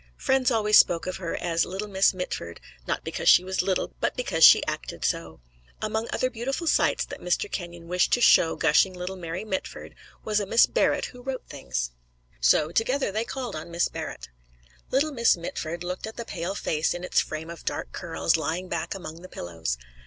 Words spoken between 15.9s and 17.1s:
at the pale face in